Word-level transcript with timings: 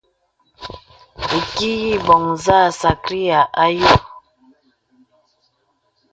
Ìki 1.37 1.69
yə 1.83 1.93
î 1.97 2.01
bɔ̀ŋ 2.05 2.23
nzâ 2.33 2.57
sàkryāy 2.79 3.49
ayò. 3.63 3.95